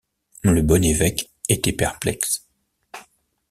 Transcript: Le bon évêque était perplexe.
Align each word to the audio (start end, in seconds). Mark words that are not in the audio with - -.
Le 0.41 0.63
bon 0.63 0.83
évêque 0.83 1.29
était 1.47 1.73
perplexe. 1.73 2.47